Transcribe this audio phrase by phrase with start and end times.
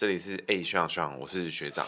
[0.00, 1.86] 这里是 A 学长学长，我是学长。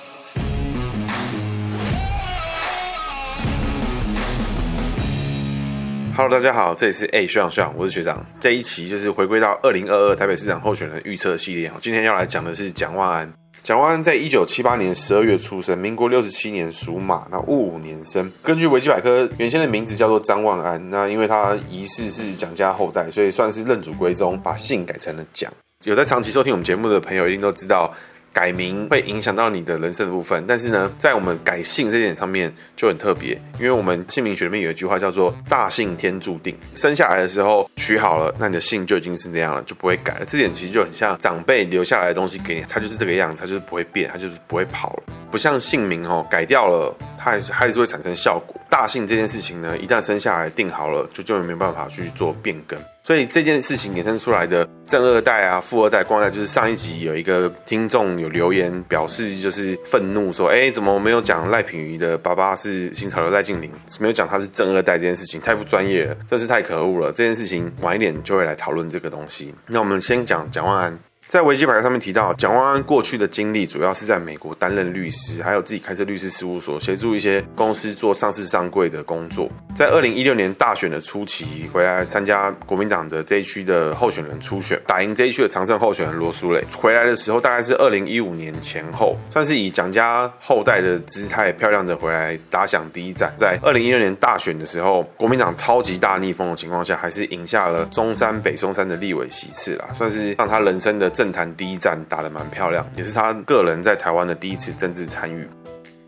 [6.14, 8.22] Hello，大家好，这里是 A 学长学长，我是学长。
[8.38, 11.72] 这一期就是回归到二零二二台北市长候选人预测系列。
[11.80, 13.32] 今天要来讲的是蒋万安。
[13.62, 18.30] 蒋万安在一九七八年十二月出生，民国六十七年属马，那戊午年生。
[18.42, 20.90] 根据维基百科，原先的名字叫做张万安。
[20.90, 25.50] 那因为他疑似是蒋家后代，所以算是认祖归宗，把姓改成了蒋。
[25.84, 27.92] 有在长期收听我们节目的朋友，一定都知道。
[28.34, 40.24] 改名会影响到你的人生的部分，但是呢，在我们改姓这点上面就很特别，因为我们姓名学里面有一句话叫做“大姓天注定”，生下来的时候取好了，那你的姓就已经是那样了，就不会改了。
[40.24, 45.02] 这点其实就很像长辈留下来的东西给你，它就是这个样子，它就是不会变，它就是不会跑了。
[45.30, 48.60] 不像姓名哦，改掉了，它还是还是会产生效果。
[48.68, 52.78] 大姓这件事情呢，一旦生下来定好了，就就没办法去做变更。
[53.04, 69.52] 所以这件事情衍生出来的正二代啊、富二代、官二代，就是上一集有一个听众有留言表示，就是愤怒说：“哎，怎么没有讲赖品妤的爸爸是新潮流赖静玲，没有讲他是正二代这件事情，太不专业了，真是太可恶了。”这件事情晚一点就会来讨论这个东西。
[69.66, 70.98] 那我们先讲蒋万安。
[71.32, 79.48] 在维基百科上面提到，蒋万安过去的经历主要是在美国担任律师，还有自己开设律师事务所，协助一些公司做上市上柜的工作。
[79.74, 86.62] 在二零一六年大选的初期，回来参加国民党的这一区的候选人初选，打赢这一区的常胜候选人罗苏蕾。
[86.76, 93.32] 回来的时候大概是二零一五年前后，算是以蒋家后代的姿态漂亮的回来打响第一战。
[93.38, 101.10] 在二零一六年大选的时候，国民党超级大逆风的情况下，还是赢下了中山、北松山的立委席次啦，算是让他人生的。
[101.22, 105.48] 政坛第一战打得蛮漂亮，也是他个人在台湾的第一次政治参与。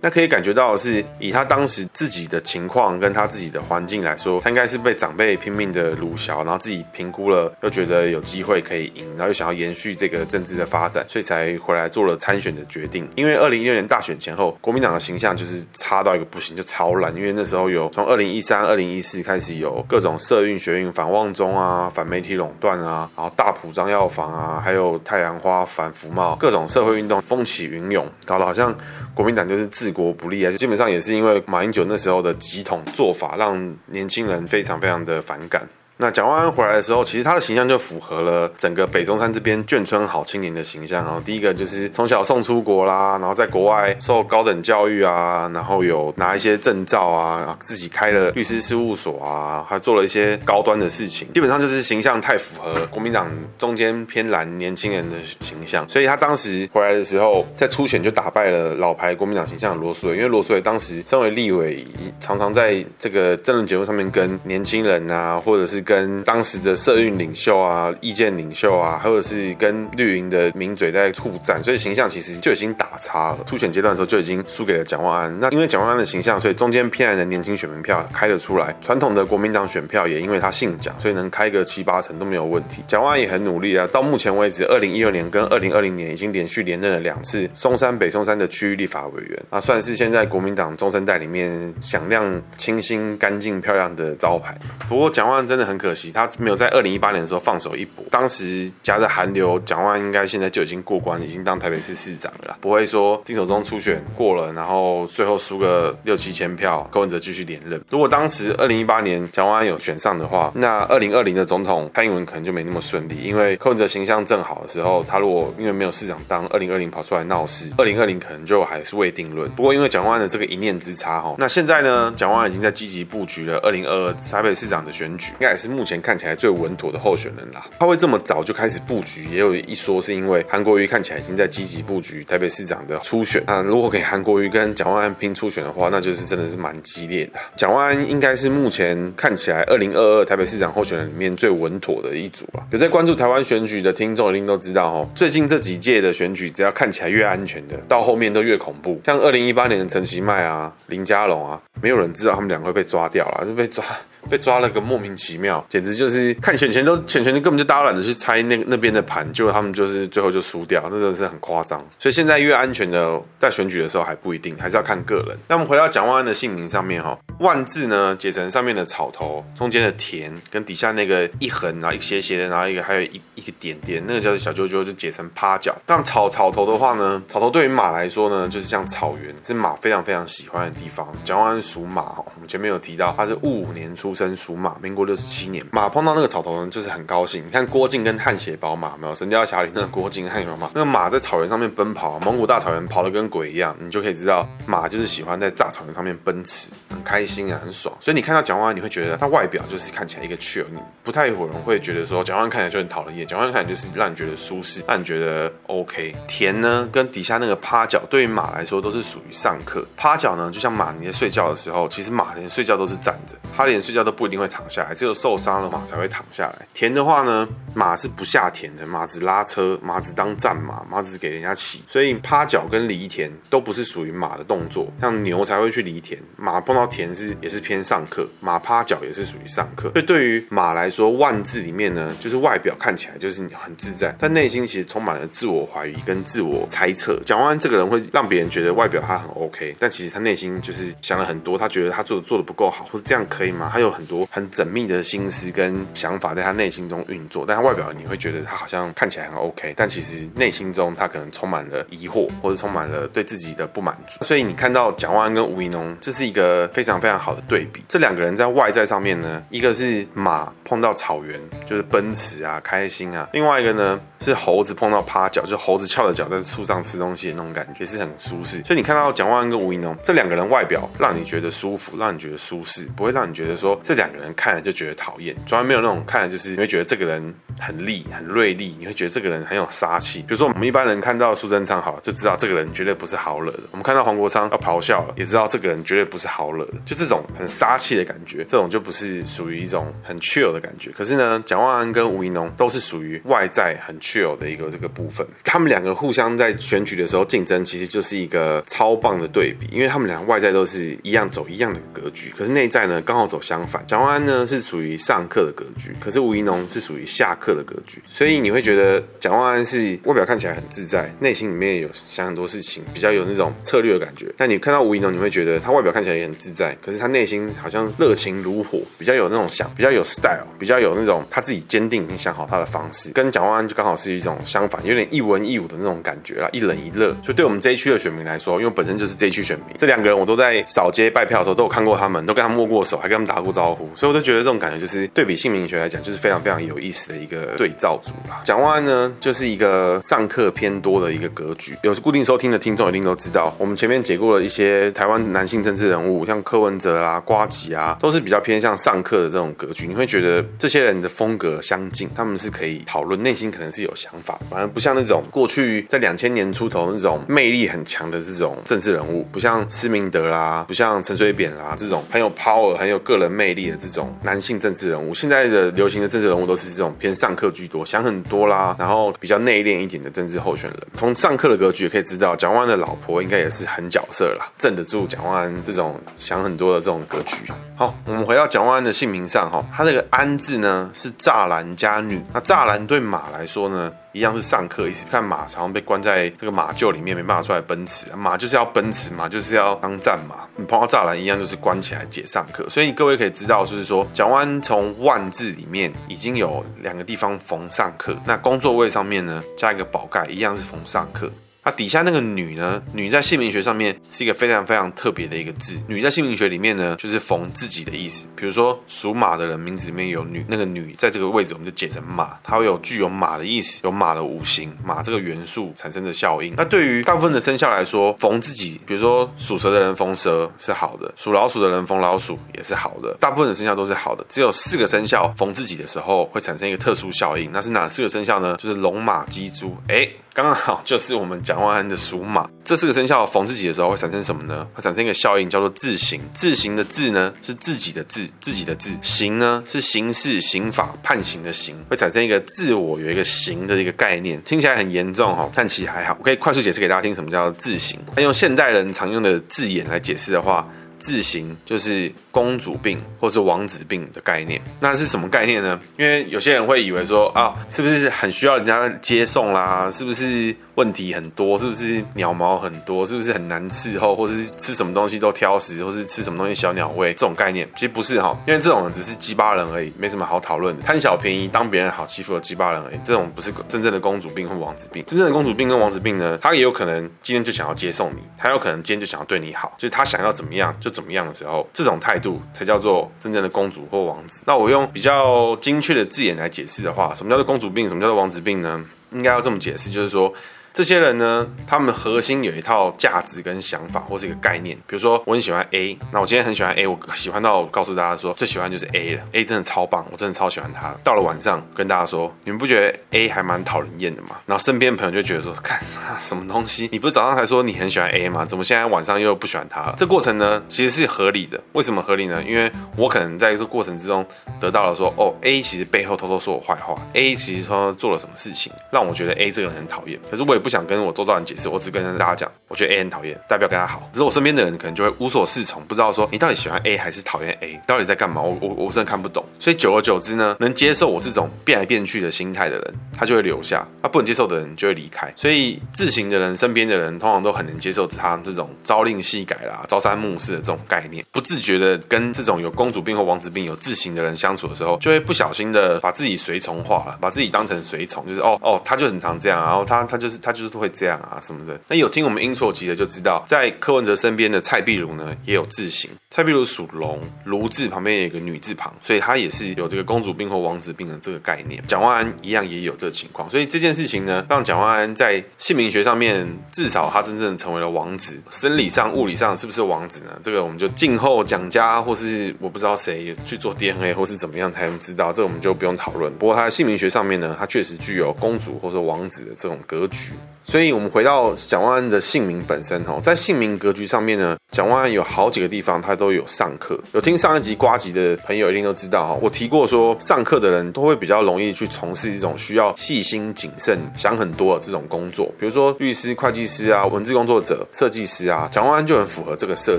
[0.04, 13.08] 那可以感觉到的是，以他当时自己的情况跟他自己的环境来说，他应该是被长辈拼命的鲁小，然后自己评估了，又觉得有机会可以赢，然后又想要延续这个政治的发展，所以才回来做了参选的决定。
[13.16, 17.16] 因为二零一六年大选前后，国民党的形象就是差到一个不行，就超烂。
[17.16, 28.76] 因为那时候有从二零一三、二零一四开始有各种社运、学运反旺中啊、反媒体垄断啊，然后大埔张药房啊，还有太阳花反服贸，各种社会运动风起云涌，搞得好像
[29.14, 35.66] 国民党就是自国不利啊，就基本上也是因为马英九那时候的几统做法，让年轻人非常非常的反感。
[35.96, 41.04] 那蒋万安回来的时候，其实他的形象就符合了整个北中山这边眷村好青年的形象。
[41.04, 51.32] 然后第一个就是从小送出国啦，然后在国外受高等教育啊，然后有拿一些证照啊，自己开了律师事务所啊，还做了一些高端的事情。
[51.32, 55.88] 基本上就是形象太符合国民党中间偏蓝年轻人的形象。
[55.88, 61.86] 所以他当时回来的时候，在初选就打败了老牌国民党形象的罗素伟，因为罗素伟当时身为立委，
[62.18, 73.38] 常常在这个政论节目上面跟年轻人啊，或者是跟当时的社运领袖啊、意见领袖啊，或者是跟绿营的名嘴在互战，所以形象其实就已经打叉了。
[73.46, 75.40] 初选阶段的时候就已经输给了蒋万安。
[75.40, 78.74] 那因为蒋万安的形象，所以中间偏蓝的年轻选民票开了出来。
[78.80, 82.82] 传统的国民党选票也因为他姓蒋，所以能开个七八成都没有问题。
[82.88, 94.56] 蒋万安也很努力啊，到目前为止，二零一六年跟二零二零年已经连续连任了两次松山、北松山的区域立法委员啊，算是现在国民党中生代里面响亮、清新、干净、漂亮的招牌。
[94.88, 96.12] 不过蒋万安真的很很可惜。
[96.12, 107.80] 他没有在二零一八年的时候放手一搏，当时夹着韩流，蒋万应该现在就已经过关，已经当台北市市长了，不会说丁守中初选过了，然后最后输个六七千票，柯文哲继续连任。
[107.90, 119.50] 如果当时二零一八年蒋万安有选上的话，那二零二零的总统蔡英文可能就没那么顺利，因为柯文哲形象正好的时候，他如果因为没有市长当，二零二零跑出来闹事，二零二零可能就还是未定论。
[119.52, 125.94] 不过因为蒋万安的这个一念之差哈，那现在呢，蒋万安已经在积极布局了二零二二台北市长的选举，应该也是是目前。
[126.04, 133.42] 看起来最稳妥的候选人啦，他会这么早就开始布局，也有一说是因为韩国瑜看起来已经在积极布局台北市长的初选。
[133.46, 137.40] 那如果给韩国瑜跟蒋万安拼初选的话，那就是真的是蛮激烈的。
[137.56, 142.66] 蒋万安应该是目前看起来二零二二台北市长候选人里面最稳妥的一组了。
[142.72, 149.00] 有在关注台湾选举的听众一定都知道哦，最近这几届的选举，只要看起来越安全的，到后面都越恐怖。
[149.06, 153.82] 像二零一八年的陈其迈啊、林佳龙啊，没有人知道他们两个被抓掉了，是被抓。
[154.28, 161.84] 被抓了个莫名其妙，简直就是看选前都选前根本就大家懒得去猜那那边的盘，结果他们就是最后就输掉，那真的是很夸张。
[161.98, 165.38] 所以现在越安全的在选举的时候还不一定，还是要看个人。
[165.48, 175.76] 那我们回到蒋万安的姓名上面哈，万字呢解成上面的草头，中间的田跟底下那个一横然后一斜斜的，然后一个还有一一个点点，那个叫做小揪揪，就解成趴脚。
[175.86, 181.06] 那草草头的话呢，草头对于马来说呢，就是像草原，是马非常非常喜欢的地方。
[181.24, 187.44] 蒋万安属马哈，我们前面有提到他是戊午年出生属马，民国六十七年，马碰到那个草头呢，就是很高兴。
[187.46, 197.94] 你看郭靖跟汗血宝马没有《神雕侠侣》那个郭靖跟汗血宝马，那个马在草原上面奔跑，蒙古大草原跑得跟鬼一样，你就可以知道马就是喜欢在大草原上面奔驰，很开心啊，很爽。
[198.00, 206.14] 所以你看到蒋万安，你会觉得他外表就是看起来一个 chill，你不太有人会觉得说蒋万安看起来就很讨人厌，蒋万安看起来就是让你觉得舒适，让你觉得 OK。
[206.28, 209.84] 田呢，跟底下那个趴脚，对于马来说都是属于上课。
[209.96, 216.66] 趴脚呢，就像马你在睡觉的时候，其实马连睡觉都是站着，它连睡觉都不一定会躺下来，只有受伤了马才会躺下来。
[216.72, 221.82] 田的话呢，马是不下田的，马只拉车，马只当战马，马只给人家骑。
[221.86, 229.90] 所以趴脚跟犁田都不是属于马的动作，像牛才会去犁田，马碰到田是也是偏上课，马趴脚也是属于上课。
[229.92, 237.18] 所以对于马来说，万字里面呢，就是外表看起来就是你很自在，但内心其实充满了自我怀疑跟自我猜测。
[237.24, 243.70] 蒋万安这个人会让别人觉得外表他很 OK，但其实他内心就是想了很多，他觉得他做的做的不够好，或者这样可以吗？
[243.72, 254.24] 他有很多很缜密的心思跟想法在他内心中运作，但他外表你会觉得他好像看起来很 OK，但其实内心中他可能充满了疑惑，或者充满了对自己的不满足。
[254.24, 257.82] 所以你看到蒋万安跟吴怡农，这是一个非常非常好的对比。
[257.88, 268.62] 这两个人在外在上面呢，一个是马碰到草原就是奔驰啊，开心啊；另外一个呢是猴子碰到趴脚，就猴子翘着脚在树上吃东西的那种感觉，是很舒适。
[268.64, 280.20] 所以你看到蒋万安跟吴怡农这两个人外表让你觉得舒服，让你觉得舒适，不会让你觉得说这两个人看了就觉得讨厌，从来没有那种看了就是你会觉得这个人很利、很锐利，你会觉得这个人很有杀气。
[280.20, 286.72] 比如说我们一般人看到苏贞昌好了，就知道这个人绝对不是好惹的；我们看到黄国昌要咆哮了，也知道这个人绝对不是好惹的。
[286.84, 290.90] 就这种很杀气的感觉，这种就不是属于一种很 chill 的感觉。
[290.90, 295.26] 可是呢，蒋万安跟吴怡农都是属于外在很 chill 的一个这个部分。
[295.42, 303.84] 他们两个互相在选举的时候竞争，其实就是一个超棒的对比，因为他们俩外在都是一样走一样的格局，可是内在呢刚好走相反。
[303.86, 308.02] 蒋万安呢是属于上课的格局，可是吴怡农是属于下课的格局。
[308.08, 314.32] 所以你会觉得蒋万安是外表看起来很自在，内心里面有想很多事情，比较有那种策略的感觉。
[314.36, 323.10] 但你看到吴怡农，你会觉得他外表看起来也很自在，可是他内心好像热情如火，比较有那种想，比较有 style，比较有那种他自己坚定已经想好他的方式。
[323.12, 327.08] 跟蒋万安就刚好是一种相反，有点一文一武的那种感觉啦，一冷一热。
[327.22, 338.42] 所以对我们这一区的选民来说，因为本身就是这一区选民，这两个人我都在扫街拜票的时候都有看过他们，都跟他们握过手，还跟他们打过招呼，所以我都觉得这种感觉就是对比姓名学来讲，就是非常非常有意思的一个对照组啦。
[338.44, 341.76] 蒋万呢，就是一个上课偏多的一个格局。
[341.82, 349.86] 有固定收听的听众一定都知道，我们前面解过了一些台湾男性政治人物，像柯文哲啊、瓜吉啊，都是比较偏向上课的这种格局。
[349.86, 365.12] 你会觉得这些人的风格相近，他们是可以讨论，内心可能是有想法，反而不像那种过去在两千年出头那种魅力很强的这种政治人物，不像施明德啦，不像陈水扁啦这种很有 power、很有个人魅魅力的这种男性政治人物。
[365.12, 370.78] 现在的流行的政治人物都是这种偏上课居多，想很多啦，然后比较内敛一点的政治候选人。
[370.94, 377.44] 从上课的格局也可以知道，蒋万安的老婆应该也是很角色啦，镇得住蒋万安这种想很多的这种格局。
[377.76, 388.06] 好，我们回到蒋万安的姓名上哈，他这个安字呢是栅栏加女，那栅栏对马来说呢，一样是上课意思，看马常常被关在这个马厩里面，没办法出来奔驰。
[388.16, 390.48] 马就是要奔驰，马就是要当战马。
[390.56, 392.64] 你碰到栅栏一样，就是关起来解上课。
[392.70, 398.16] 所以各位可以知道，就是说，讲湾从万字里面已经有两个地方缝上课。
[398.24, 401.28] 那工作位上面呢，加一个宝盖，一样是缝上课。
[401.64, 402.82] 它底下那个女呢？
[402.92, 405.82] 女在姓名学上面是一个非常非常特别的一个字。
[405.88, 408.26] 女在姓名学里面呢，就是逢自己的意思。
[408.36, 416.52] 比如说属马的人名字里面有女，那个女在这个位置，我们就解成马，它会有具有马的意思，有马的五行，马这个元素产生的效应。
[416.54, 424.22] 那对于大部分的生肖来说，逢自己，比如说属蛇的人逢蛇是好的，属老鼠的人逢老鼠也是好的，大部分的生肖都是好的。
[424.28, 428.54] 只有四个生肖逢自己的时候会产生一个特殊效应，那是哪四个生肖呢？
[428.60, 430.06] 就是龙马鸡猪，哎。
[430.34, 434.66] 刚好就是我们蒋万安的属马，这四个生肖逢自己的时候会产生什么呢？
[434.74, 436.20] 会产生一个效应，叫做自刑。
[436.34, 438.90] 自刑的自呢是自己的自，自己的自。
[439.00, 446.16] 刑呢是刑事、刑法、判刑的刑，会产生一个自我有一个刑的一个概念，听起来很严重哈，但其实还好。
[446.18, 448.00] 我可以快速解释给大家听，什么叫自刑。
[448.16, 450.66] 那用现代人常用的字眼来解释的话。
[450.98, 455.78] 自刑就是公主病或是王子病的概念，那是什么概念呢？
[455.98, 459.90] 因为有些人会以为说啊，是不是很需要人家接送啦？
[459.92, 461.58] 是不是问题很多？
[461.58, 463.06] 是不是鸟毛很多？
[463.06, 464.16] 是不是很难伺候？
[464.16, 465.84] 或是吃什么东西都挑食？
[465.84, 467.12] 或是吃什么东西小鸟胃？
[467.12, 470.82] 这种概念其实不是哈，因为这种只是鸡巴人而已，没什么好讨论的。
[470.82, 475.04] 贪小便宜当别人好欺负的鸡巴人而已，这种不是真正的公主病或王子病。
[475.04, 480.74] 真正的公主病跟王子病呢，他也有可能今天就想要接送你，他有可能今天就想要对你好，就是他想要怎么样。
[480.84, 484.42] 就怎么样的时候，这种态度才叫做真正的公主或王子。
[484.44, 487.88] 那我用比较精确的字眼来解释的话，什么叫做公主病？
[487.88, 488.84] 什么叫做王子病呢？
[489.12, 490.30] 应该要这么解释，就是说。
[490.74, 494.76] 这些人呢，他们核心有一套价值跟想法，或是一个概念。
[494.88, 499.22] 比如说，我很喜欢 A，那我今天很喜欢 A，我喜欢到我告诉大家说，最喜欢就是 A 了。
[499.30, 500.92] A 真的超棒，我真的超喜欢他。
[501.04, 504.30] 到了晚上，跟大家说，你们不觉得 A 还蛮讨人厌的吗？
[504.46, 505.80] 然后身边朋友就觉得说，看
[506.20, 506.88] 什么东西？
[506.90, 508.44] 你不是早上还说你很喜欢 A 吗？
[508.44, 509.94] 怎么现在晚上又不喜欢他了？
[509.96, 511.62] 这过程呢，其实是合理的。
[511.74, 512.42] 为什么合理呢？
[512.42, 514.26] 因为我可能在这过程之中
[514.58, 520.18] 得到了说，哦，A 其实背后偷偷说我坏话，A 其实说做了什么事情让我觉得 A 这个人很讨厌。
[520.28, 524.08] 可是我也不想跟我周遭人解释，我只跟大家讲，我觉得 A 很讨厌，代表跟他好。
[524.10, 528.40] 可是我身边的人可能就会无所适从，不知道说你到底喜欢 A 还是讨厌 A，到底在干嘛？
[528.40, 529.44] 我我我真的看不懂。
[529.58, 535.30] 所以久而久之呢，能接受我这种变来变去的心态的人，他就会留下；他不能接受的人就会离开。
[535.36, 541.22] 所以自行的人，身边的人通常都很能接受他这种朝令夕改啦、朝三暮四的这种概念。
[541.30, 551.38] 不自觉的跟这种有公主病或王子病、有自行的人相处的时候，就会不小心的把自己随从化了，把自己当成随从，就是哦哦，他就很常这样，然后他他就是他就是会这样啊。
[551.42, 551.78] 什么的？
[551.88, 556.10] 那有听我们 intro 集的就知道，在柯文哲身边的蔡壁如呢，也有自行。
[556.30, 561.80] 蔡壁如属龙，卢字旁边有一个女字旁，所以她也是有这个公主病或王子病的这个概念。
[561.86, 568.42] 蒋万安一样也有这个情况，所以这件事情呢，让蒋万安在姓名学上面至少他真正成为了王子。
[568.50, 570.36] 生理上、物理上是不是王子呢？
[570.42, 576.32] 这个我们就静候蒋家或是我不知道谁去做 DNA 或是怎么样才能知道，这个我们就不用讨论。
[576.36, 580.32] 不过他的姓名学上面呢，他确实具有公主或者王子的这种格局。
[580.64, 586.98] 所以，我们回到蒋万安的姓名本身哈，在姓名格局上面呢，蒋万安有好几个地方他都有上课。
[587.12, 598.68] 有听上一集瓜吉的朋友一定都知道哈，我提过说，上课的人都会比较容易去从事一种需要细心谨慎、想很多的这种工作，比如说律师、会计师啊、文字工作者、设计师啊。
[598.72, 599.96] 蒋万安就很符合这个设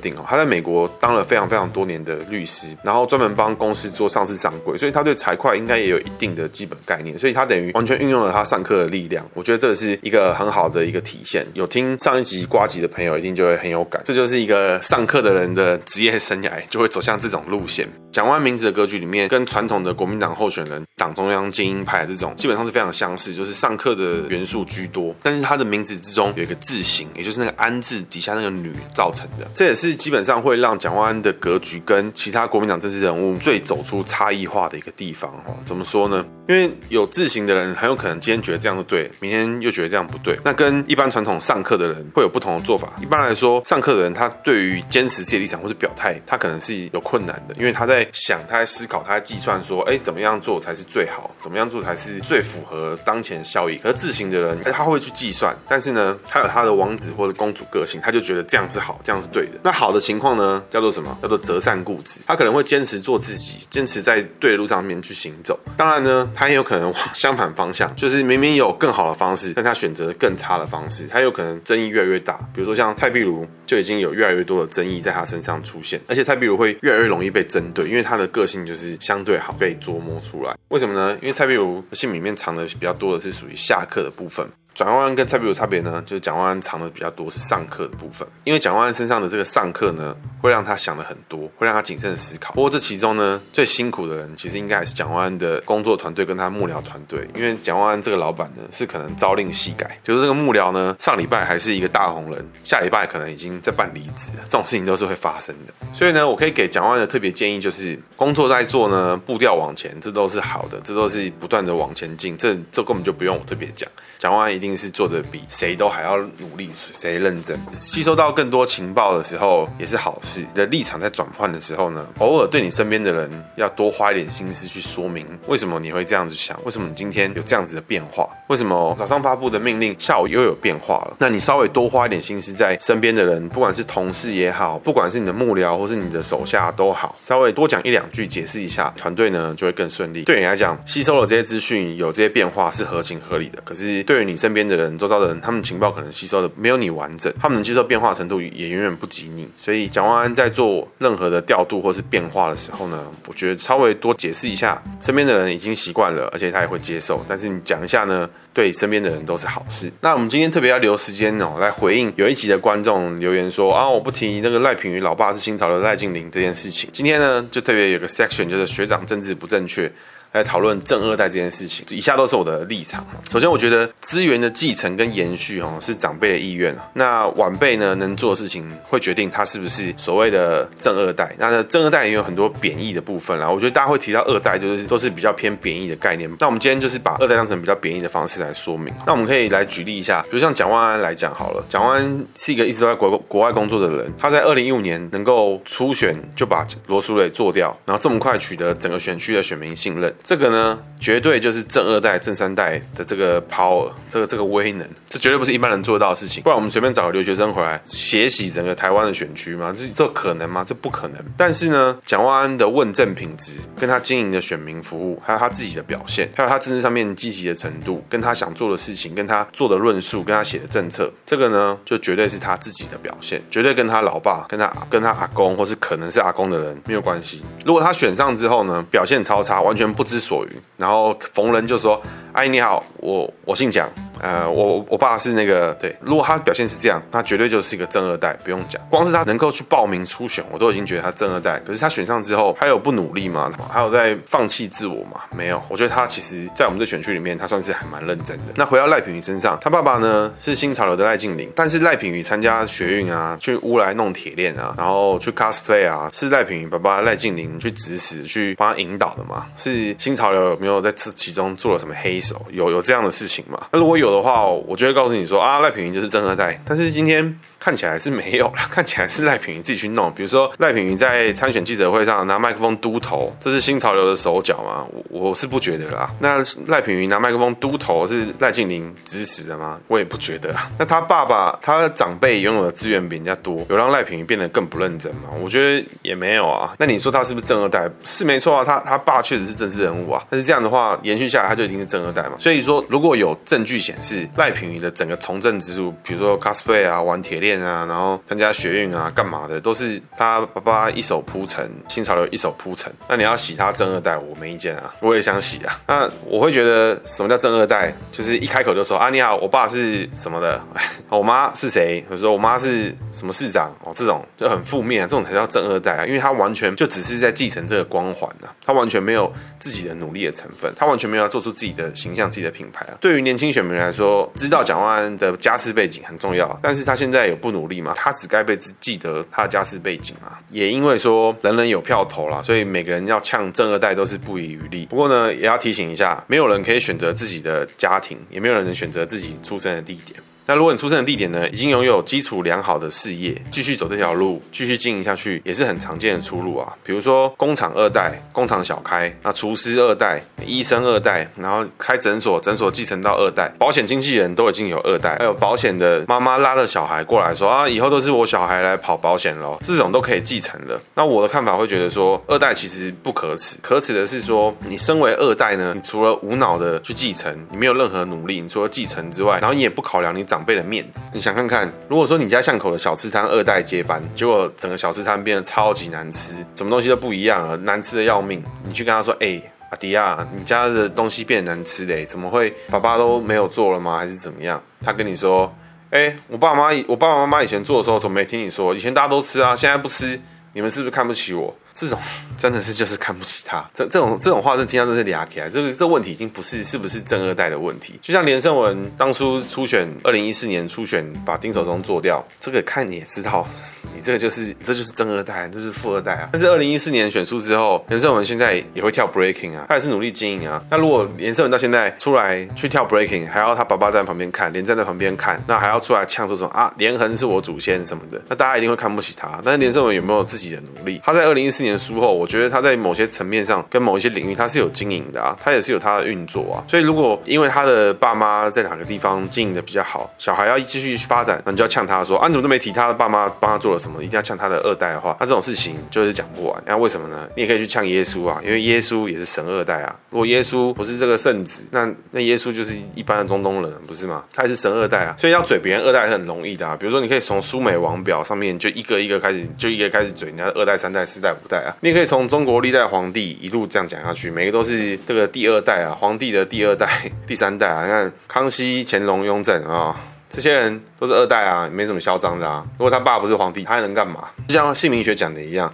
[0.00, 0.24] 定哦。
[0.26, 7.18] 他在美国当了非常非常多年的律师，然后专门帮公司做上市上柜，所以他对财会应该也有一定的基本概念。
[7.18, 9.22] 所以他等于完全运用了他上课的力量。
[9.34, 17.88] 我觉得这是一个很好的一个体现，有听上一集瓜吉的朋友一定就会很有感，这就是一个呃上课的人的职业生涯就会走向这种路线。
[18.12, 25.14] 蒋万安名字的格局里面，跟传统的国民党候选人、党中央精英派这种基本上是非常相似，就是上课的元素居多。
[25.22, 35.30] 但是他的名字之中有一个字形，也就是那个安字底下那个女造成的，这也是基本上会让蒋万安的格局跟其他国民党政治人物最走出差异化的一个地方。
[35.46, 36.22] 哦，怎么说呢？
[36.48, 40.38] 因为有字形的人很有可能今天觉得这样就对，明天又觉得这样不对。
[40.44, 42.92] 那跟一般传统上课的人会有不同的做法。
[43.00, 51.30] 一般来说，上课的人他对于坚持自己的立场或者表态，他可能是有困难的，因为他在想，他在思考，他在计算说，哎，怎么样做才是最好？
[51.40, 53.76] 怎么样做才是最符合当前效益？
[53.76, 59.58] 可是自行的人，他会去计算，但是呢，他有他的王子或者公主个性，他就觉得这样是好，这样是对的。
[59.62, 61.16] 那好的情况呢，叫做什么？
[61.22, 62.20] 叫做择善固执。
[62.26, 65.58] 他可能会坚持做自己，坚持在对的路上面去行走。
[65.76, 72.38] 当然呢，他也有可能往相反方向，就是明明有更好的方式，但他选择更差的方式，他有可能争议越来越大。
[72.54, 80.54] 比如说像蔡壁如，就已经有越来越多的争议在他身上出现，而且蔡壁如会越来越容易被针对，因为他的个性就是相对好被琢磨出来。
[80.68, 81.16] 为什么呢？
[81.22, 84.46] 因为蔡壁如姓名里面藏的比较多的是属于下课的部分。
[84.74, 92.54] 蒋万安跟蔡壁如差别呢，就是蒋万安藏的比较多是上课的部分，因为蒋万安身上的这个上课呢，会让他想的很多，会让他谨慎思考。
[92.54, 105.72] 不过这其中呢，最辛苦的人其实应该还是蒋万安的工作团队跟他幕僚团队，因为蒋万安这个老板呢，是可能朝令夕改，就是这个幕僚呢，上礼拜还是一个大红人，下礼拜可能已经在办离职，这种事情都是会发生的。
[105.92, 120.46] 所以呢，我可以给蒋万安的特别建议就是，工作在做呢，步调往前，这都是好的，这都是不断的往前进，这这根本就不用我特别讲，蒋万安一定是做的比谁都还要努力，谁认真，吸收到更多情报的时候也是好事。
[120.54, 131.16] 的立场在转换的时候呢，偶尔对你身边的人要多花一点心思去说明，为什么你会这样子想，为什么你今天有这样子的变化，为什么早上发布的命令下午又有变化了？
[131.18, 140.22] 那你稍微多花一点心思在身边的人，不管是同事也好，不管是你的幕僚或是你的手下都好，稍微多讲一两句解释一下，团队呢就会更顺利。
[140.22, 143.60] 对你来讲，吸收了这些资讯，有这些变化是合情合理的。
[143.64, 149.48] 可是对于你身边的人，周遭的人，他们情报可能吸收的没有你完整，他们能接受变化程度也远远不及你。
[149.56, 157.24] 所以蒋万安在做任何的调度或是变化的时候呢，我觉得稍微多解释一下，身边的人已经习惯了，而且他也会接受。
[157.28, 159.90] 但是你讲一下呢，对身边的人都是好事。
[160.00, 166.90] 那我们今天特别要留时间哦，来回应有一集的观众留言说啊，我不提那个赖品妤老爸是新潮流赖静玲这件事情。
[166.92, 169.90] 今天呢，就特别有个 section 就是学长政治不正确。
[170.32, 171.84] 来讨论正二代这件事情。
[171.90, 173.06] 以下都是我的立场。
[173.30, 176.74] 首先，我觉得资源的继承跟延续哦，是长辈的意愿。
[176.94, 181.34] 那晚辈呢，能做的事情会决定他是不是所谓的正二代。
[181.38, 183.48] 那呢，政二代也有很多贬义的部分啦。
[183.48, 186.30] 我觉得大家会提到二代，就是都是比较偏贬义的概念。
[186.40, 188.92] 那我们今天就是把二代当成比较贬义的方式来说明。
[189.06, 191.64] 那我们可以来举例一下，比如像蒋万安来讲好了。
[191.68, 206.42] 蒋万安是一个一直都在国国外工作的人，他在二零一五年能够初选就把罗淑蕾做掉，然后这么快取得整个选区的选民信任，这个呢，绝对就是正二代、正三代的这个 power，这个这个威能，这绝对不是一般人做到的事情。
[206.42, 209.74] 不然我们随便找个留学生回来血洗整个台湾的选区吗？
[209.76, 210.64] 这这可能吗？
[210.66, 211.20] 这不可能。
[211.36, 227.42] 但是呢，蒋万安的问政品质，跟他经营的选民服务，还有他自己的表现，还有他政治上面积极的程度，跟他想做的事情，跟他做的论述，跟他写的政策，这个呢，就绝对是他自己的表现，绝对跟他老爸、跟他跟他阿公，或是可能是阿公的人没有关系。
[227.64, 231.98] 如果他选上之后呢，表现超差，完全不之所云，然后逢人就说
[232.34, 233.88] ：“阿姨你好，我我姓蒋。”
[234.22, 238.80] 呃，我我爸是那个对，如果他表现是这样，他绝对就是一个正二代，不用讲。
[238.88, 241.60] 光是他能够去报名初选，我都已经觉得他正二代。
[241.66, 243.52] 可是他选上之后，他有不努力吗？
[243.68, 245.20] 还有在放弃自我吗？
[245.30, 245.60] 没有。
[245.68, 248.52] 我觉得他其实，在我们这选区里面，他算是还蛮认真的。
[248.54, 259.46] 那回到赖品妤身上，他爸爸呢是新潮流的赖静玲，但是赖品妤参加学运啊，去乌来弄铁链啊，然后去 cosplay 啊，是赖品妤爸爸赖静玲去指使、去帮他引导的嘛？
[259.56, 262.40] 是新潮流有没有在这其中做了什么黑手？
[262.50, 263.66] 有有这样的事情吗？
[263.72, 267.38] 那如果有的话，我就会告诉你说啊，赖品妤就是真二代，但是今天。
[267.62, 270.12] 看起来是没有了，看起来是赖品妤自己去弄。
[270.12, 274.84] 比如说赖品妤在参选记者会上拿麦克风嘟头，这是新潮流的手脚吗？
[275.10, 276.12] 我我是不觉得啦。
[276.18, 279.78] 那赖品妤拿麦克风嘟头是赖静玲指使的吗？
[279.86, 280.52] 我也不觉得。
[280.76, 285.28] 那他爸爸他的长辈拥有的资源比人家多，有让赖品妤变得更不认真吗？
[285.40, 286.74] 我觉得也没有啊。
[286.80, 287.88] 那你说他是不是正二代？
[288.04, 290.20] 是没错啊，他他爸确实是政治人物啊。
[290.28, 292.32] 但是这样的话延续下来，他就一定是正二代嘛。
[292.40, 302.92] 所以说，如果有证据显示赖品妤的整个从政之路，比如说 cosplay 啊，玩铁链啊，然后参加学运啊，干嘛的，都是他爸爸一手铺陈，新潮流一手铺陈。
[303.08, 305.78] 那你要洗他正二代，我没意见啊，我也想洗啊。
[305.88, 307.92] 那我会觉得什么叫正二代？
[308.12, 310.60] 就是一开口就说啊，你好，我爸是什么的，
[311.10, 312.00] 我妈是谁？
[312.08, 322.94] 比如说我妈是什么市长哦，这种就很负面啊，这种才叫正二代啊，因为他完全就只是在继承这个光环啊，他完全没有自己的努力的成分，他完全没有要做出自己的形象、自己的品牌啊。
[323.00, 327.92] 对于年轻选民来说，知道蒋万安的家世背景很重要，但是他现在有不努力嘛。
[327.96, 334.86] 他只该被记得他的家世背景啊，也因为说人人有票投啦，所以每个人要呛正二代都是不遗余力。
[334.86, 340.18] 不过呢，也要提醒一下，没有人可以选择自己的家庭，也没有人能选择自己出生的地点。
[340.44, 346.72] 那如果你出生的地点呢，已经拥有基础良好的事业，继续走这条路，继续经营下去，也是很常见的出路啊。
[346.82, 360.78] 比如说工厂二代，工厂小开，那厨师二代，医生二代，然后开诊所，诊所继承到二代，保险经纪人都已经有二代，还有保险的妈妈拉着小孩过来说啊，以后都是我小孩来跑保险喽，这种都可以继承的。
[360.94, 370.26] 那我的看法会觉得说，二代其实不可耻，可耻的是说，你身为二代呢，你除了无脑的去继承，你没有任何努力，你除了继承之外，然后你也不考量你。
[370.32, 378.42] 长辈的面子，你想看看，如果说你家巷口的小吃摊二代接班，结果整个小吃摊变得超级难吃，什么东西都不一样了，难吃的要命。
[378.64, 382.50] 你去跟他说，哎、阿迪亚，你家的东西变难吃嘞，怎么会？
[382.70, 383.98] 爸爸都没有做了吗？
[383.98, 384.58] 还是怎么样？
[384.82, 385.54] 他跟你说，
[385.90, 388.74] 哎、我爸妈，我爸爸妈妈以前做的时候，怎么没听你说？
[388.74, 390.18] 以前大家都吃啊，现在不吃，
[390.54, 391.54] 你们是不是看不起我？
[391.74, 391.98] 这种
[392.38, 395.48] 真的是就是看不起他，这这种这种话是听到真是俩起来。
[395.48, 403.46] 这个这问题已经不是是不是正二代的问题，就像连胜文当初初选二零一四年初选把丁守中做掉，这个看你也知道，
[403.94, 406.28] 你这个就是这就是正二代，这是富二代啊。
[406.32, 410.62] 但是二零一四年选输之后，连胜文现在也会跳 breaking 啊，他也是努力经营啊。
[410.70, 416.72] 那如果连胜文到现在出来去跳 breaking，还要他爸爸在旁边看，连站在旁边看，那还要出来呛说什么啊？
[416.76, 419.40] 连横是我祖先什么的，那大家一定会看不起他。
[419.44, 421.00] 但是连胜文有没有自己的努力？
[421.04, 426.62] 他在二零一四年书后，我觉得他在某些层面上跟某一些领域他是有经营的啊，他也是有他的运作啊。
[426.68, 436.62] 所以如果因为他的爸妈在哪个地方经营的比较好，小孩要继续发展，那你就要呛他说啊，你怎么都没提他的爸妈帮他做了什么，一定要呛他的二代的话，那这种事情就是讲不完。
[436.66, 437.28] 那为什么呢？
[437.36, 439.94] 你也可以去呛耶稣啊，因为耶稣也是神二代啊。
[440.10, 444.24] 如果耶稣不是这个圣子，那那耶稣就是一般的中东人，不是吗？
[444.34, 445.14] 他也是神二代啊。
[445.18, 446.76] 所以要嘴别人二代是很容易的啊。
[446.78, 451.76] 比如说你可以从苏美王表上面就一个一个开始，就一个开始嘴人家二代、三代、四代、五代代啊。
[451.80, 456.88] 你也可以从中国历代皇帝一路这样讲下去，每个都是这个第二代啊，皇帝的第二代、
[457.28, 457.84] 第三代啊。
[457.84, 459.94] 你看康熙、乾隆、雍正啊，
[460.30, 462.64] 这些人都是二代啊，没什么嚣张的啊。
[462.78, 464.28] 如果他爸不是皇帝，他还能干嘛？
[464.48, 465.72] 就像姓名学讲的一样，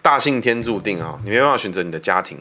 [0.00, 2.38] 大姓天注定啊，你没办法选择你的家庭。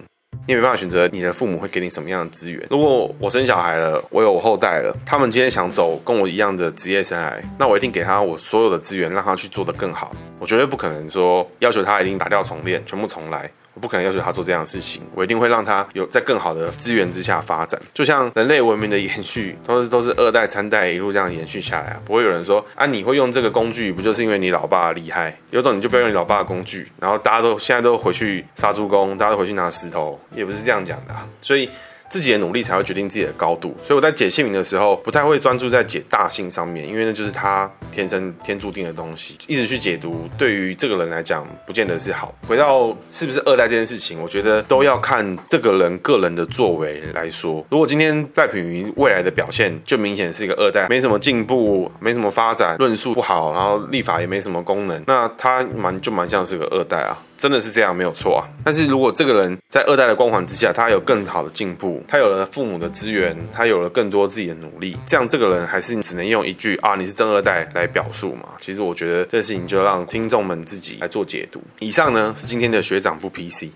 [0.48, 2.64] 你也没办法选择你的父母会给你什么样的资源。
[2.70, 10.12] 如果我生小孩了，我有后代了，他们今天想走跟我一样的职业生涯，那我一定给他我所有的资源，让他去做得更好。
[10.38, 13.50] 我绝对不可能说要求他一定打掉重练，全部重来。
[13.76, 17.80] 我不可能要求他做这样的事情，我一定会让他有在更好的资源之下发展。
[17.94, 25.38] 就像人类文明的延续，都是都是二代三代一路这样延续下来啊，不会有人说啊，你会用这个工具，不就是因为你老爸厉害？
[25.52, 31.70] 有种你就不要用你老爸的工具，然后大家都现在都回去杀猪工，大家都回去拿石头，也不是这样讲的啊，所以。
[32.10, 39.38] 自己的努力才会决定自己的高度，所以我在解姓名的时候，不太会专注在解大姓上面，因为那就是他天生天注定的东西。
[39.48, 42.34] 一直去解读，对于这个人来讲，不见得是好。
[42.48, 47.66] 回到是不是二代这件事情，我觉得都要看这个人个人的作为来说。
[47.70, 57.18] 如果今天赖品云未来的表现就明显是一个二代，没什么进步，没什么发展，论述不好，然后立法也没什么功能，那他蛮就蛮像是个二代啊。
[57.38, 68.50] 真的是这样没有错啊，但是如果这个人在二代的光环之下，他有更好的进步，他有了父母的资源，他有了更多自己的努力，这样这个人还是只能用一句啊，你是真二代来表述嘛？
[68.60, 71.62] 其实我觉得这事情就让听众们自己来做解读。
[71.80, 73.68] 以上呢是今天的学长不 PC。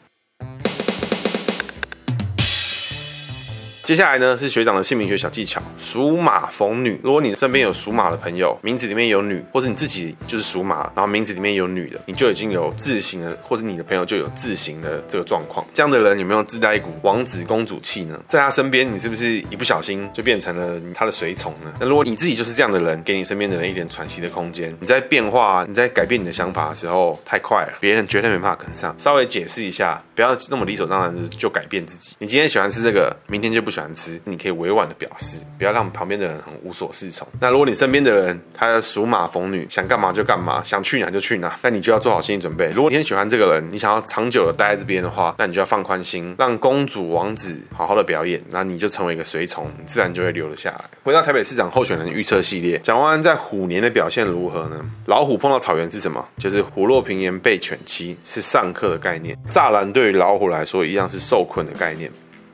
[3.89, 7.01] 接下来呢是学长的姓名学小技巧，属马逢女。
[7.03, 15.65] 如果你身边有属马的朋友，名字里面有女，或是你自己就是属马，然后名字里面有女的，你就已经有自行的，或者你的朋友就有自行的这个状况。
[15.73, 18.21] 这样的人有没有自带一股王子公主气呢？
[18.29, 21.73] 在他身边，你是不是一不小心就变成了他的随从呢？
[21.79, 28.95] 那如果你自己就是这样的人，给你身边的人一点喘息的空间，你在变化、你在改变你的想法的时候太快了，别人绝对没办法跟上。
[28.99, 32.15] 稍微解释一下，不要那么理所当然的就改变自己。
[32.19, 33.78] 你今天喜欢吃这个，明天就不喜欢。
[33.93, 37.27] 吃，你可以委婉的表示，不要让旁边的人很无所适从。
[37.39, 42.71] 那如果你身边的人他属马逢女，想干嘛就干嘛，想去哪就去哪，那你就要做好心理准备。
[42.71, 50.85] 如果你很喜欢这个人，你想要长久的待在这边的话，那你就要放宽心，让公主王子好好的表演，那你就成为一个随从，你自然就会留了下来。
[51.03, 54.83] 回到台北市长候选人预测系列，蒋万安在虎年的表现如何呢？
[55.05, 56.25] 老虎碰到草原是什么？
[56.37, 59.37] 就是虎落平原被犬欺，是上课的概念。
[59.51, 62.11] 栅栏对于老虎来说一样是受困的概念。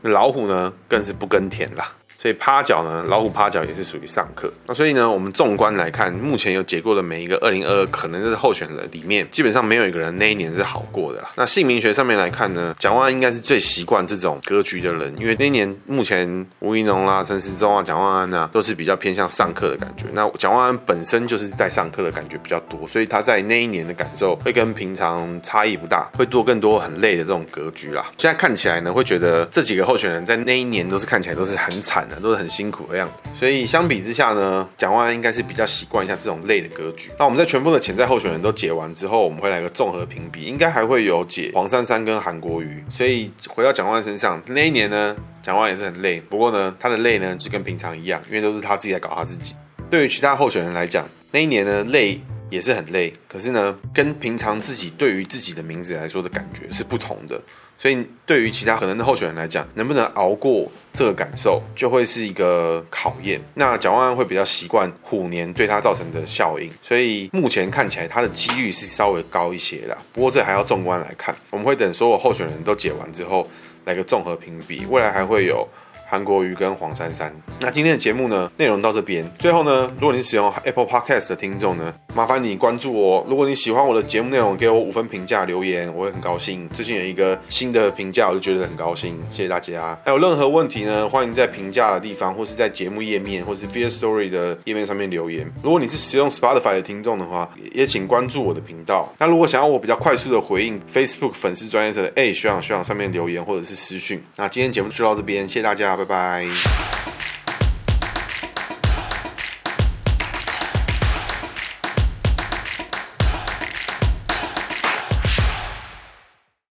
[0.10, 1.88] 老虎呢，更是不耕田啦。
[2.26, 4.52] 所以趴脚呢，老虎趴脚也是属于上课。
[4.66, 11.30] 那所以呢，我们纵观来看，目前有解过的每一个二零二二可能就是候选人里面，基本上没有一个人那一年是好过的啦。
[11.36, 20.06] 那姓名学上面来看呢，蒋万安应该是最习惯这种格局的人，因为那一年目前吴怡农啦、陈时中啊、蒋万安啊，都是比较偏向上课的感觉。
[20.14, 28.04] 那蒋万安本身就是在上课的感觉比较多，所以他在那一年的感受会跟平常差异不大，会多更多很累的这种格局啦。
[28.18, 32.15] 现在看起来呢，会觉得这几个候选人在那一年都是看起来都是很惨的。
[32.22, 37.12] 都是很辛苦的样子，所以相比之下呢，蒋万安应该是比较习惯一下这种类的格局。
[37.20, 42.84] 那我们在全部的潜在候选人都解完之后，我们会来个综合评比，应该还会有解黄珊珊跟韩国瑜。
[42.90, 49.56] 所以回到蒋万安身上，那一年呢，蒋万安也是很累，不过呢，他的累呢就跟平常一样，因为都是他自己在搞他自己。
[49.90, 57.40] 对于其他候选人来讲，那一年呢累也是很累，可是呢，跟平常自己对于自己的名字来说的感觉是不同的。
[57.78, 63.40] 所以，对于其他可能的候选人来讲，能不能熬过这个感受，就会是一个考验。
[63.56, 69.98] 那蒋万安会比较习惯虎年对他造成的效应，所以目前看起来他的几率是稍微高一些啦。
[70.14, 73.48] 不过这还要纵观来看，我们会等所有候选人都解完之后，
[73.84, 74.86] 来个综合评比。
[74.90, 75.68] 未来还会有。
[76.16, 77.30] 韩国瑜跟黄珊珊。
[77.60, 79.30] 那今天的节目呢，内容到这边。
[79.38, 83.26] 最后呢，如果你使用 Apple Podcast 的听众呢，麻烦你关注我。
[83.28, 86.70] 如果你喜欢我的节目内容，给我五分评价留言，我会很高兴。
[86.70, 89.22] 最近有一个新的评价，我就觉得很高兴。
[89.30, 90.00] 谢谢大家。
[90.06, 95.46] 还有任何问题呢，欢迎在评价的地方，或是在节目页面，或是 Firstory 的页面上面留言。
[95.62, 99.14] 如果你是使用 Spotify 的听众的话，也请关注我的频道。
[99.18, 104.24] 那如果想要我比较快速的回应 Facebook 粉丝专页的哎学长学长上面留言或者是私讯。
[104.38, 105.98] 那今天节目就到这边，谢谢大家。
[106.06, 107.25] 拜拜。